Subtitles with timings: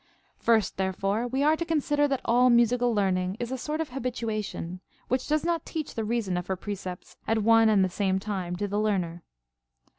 [0.39, 3.89] First therefore we are to consider that all musical learn ing is a sort of
[3.89, 8.17] habituation, which does not teach the reason of her precepts at one and the same
[8.17, 9.21] time to the learner.